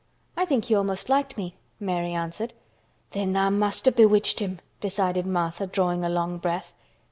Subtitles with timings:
[0.35, 2.53] "I think he almost liked me," Mary answered.
[3.11, 6.73] "Then tha' must have bewitched him!" decided Martha, drawing a long breath.